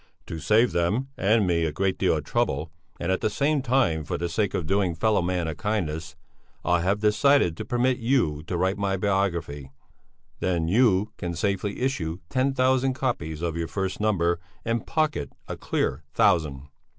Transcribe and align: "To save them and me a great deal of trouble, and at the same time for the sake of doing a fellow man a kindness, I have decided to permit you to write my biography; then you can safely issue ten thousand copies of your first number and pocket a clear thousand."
"To 0.25 0.39
save 0.39 0.71
them 0.71 1.09
and 1.15 1.45
me 1.45 1.63
a 1.63 1.71
great 1.71 1.99
deal 1.99 2.17
of 2.17 2.23
trouble, 2.23 2.71
and 2.99 3.11
at 3.11 3.21
the 3.21 3.29
same 3.29 3.61
time 3.61 4.03
for 4.03 4.17
the 4.17 4.29
sake 4.29 4.55
of 4.55 4.65
doing 4.65 4.93
a 4.93 4.95
fellow 4.95 5.21
man 5.21 5.47
a 5.47 5.53
kindness, 5.53 6.15
I 6.65 6.81
have 6.81 7.01
decided 7.01 7.55
to 7.57 7.65
permit 7.65 7.97
you 7.99 8.41
to 8.47 8.57
write 8.57 8.79
my 8.79 8.97
biography; 8.97 9.71
then 10.39 10.67
you 10.67 11.11
can 11.19 11.35
safely 11.35 11.81
issue 11.81 12.17
ten 12.29 12.55
thousand 12.55 12.95
copies 12.95 13.43
of 13.43 13.55
your 13.55 13.67
first 13.67 13.99
number 13.99 14.39
and 14.65 14.87
pocket 14.87 15.33
a 15.47 15.55
clear 15.55 16.03
thousand." 16.15 16.67